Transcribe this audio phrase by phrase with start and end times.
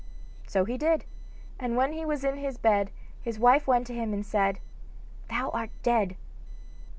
[0.47, 1.05] So he did,
[1.59, 2.89] and when he was in his bed
[3.21, 4.57] his wife went to him and said:
[5.29, 6.15] 'Thou art dead.